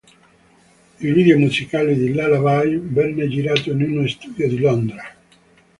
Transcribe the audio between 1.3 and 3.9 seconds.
musicale di "Lullaby", venne girato in